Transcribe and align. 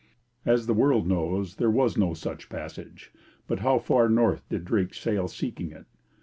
As 0.47 0.65
the 0.65 0.73
world 0.73 1.05
knows, 1.05 1.57
there 1.57 1.69
was 1.69 1.95
no 1.95 2.15
such 2.15 2.49
passage; 2.49 3.11
but 3.45 3.59
how 3.59 3.77
far 3.77 4.09
north 4.09 4.41
did 4.49 4.65
Drake 4.65 4.95
sail 4.95 5.27
seeking 5.27 5.69
it? 5.69 5.85